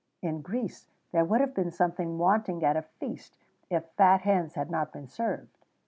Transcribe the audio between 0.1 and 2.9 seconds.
In Greece there would have been something wanting at a